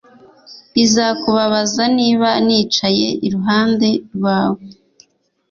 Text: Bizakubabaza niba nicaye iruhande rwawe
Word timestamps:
Bizakubabaza 0.73 1.83
niba 1.97 2.29
nicaye 2.45 3.07
iruhande 3.27 3.89
rwawe 4.15 4.61